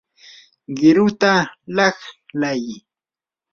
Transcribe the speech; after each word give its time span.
qiruta 0.77 1.33
laqlay. 1.75 2.63